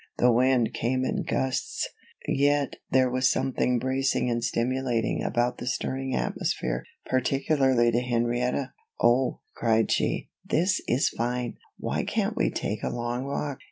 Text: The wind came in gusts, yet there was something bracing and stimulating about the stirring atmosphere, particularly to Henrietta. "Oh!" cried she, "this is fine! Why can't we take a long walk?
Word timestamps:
The 0.17 0.31
wind 0.31 0.73
came 0.73 1.05
in 1.05 1.21
gusts, 1.25 1.87
yet 2.27 2.77
there 2.89 3.07
was 3.11 3.29
something 3.29 3.77
bracing 3.77 4.31
and 4.31 4.43
stimulating 4.43 5.21
about 5.21 5.59
the 5.59 5.67
stirring 5.67 6.15
atmosphere, 6.15 6.85
particularly 7.05 7.91
to 7.91 8.01
Henrietta. 8.01 8.73
"Oh!" 8.99 9.41
cried 9.55 9.91
she, 9.91 10.31
"this 10.43 10.81
is 10.87 11.09
fine! 11.09 11.57
Why 11.77 12.03
can't 12.03 12.35
we 12.35 12.49
take 12.49 12.81
a 12.81 12.89
long 12.89 13.25
walk? 13.27 13.59